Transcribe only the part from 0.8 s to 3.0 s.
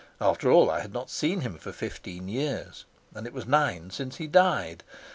not seen him for fifteen years,